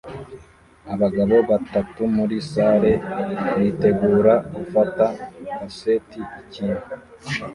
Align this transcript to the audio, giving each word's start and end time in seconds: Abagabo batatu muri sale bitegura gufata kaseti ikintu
Abagabo 0.93 1.35
batatu 1.49 1.99
muri 2.15 2.35
sale 2.51 2.91
bitegura 3.59 4.33
gufata 4.55 5.05
kaseti 5.55 6.19
ikintu 6.41 6.85